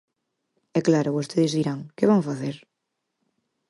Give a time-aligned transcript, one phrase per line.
[0.77, 2.55] E, claro, vostedes dirán: ¿Que van facer?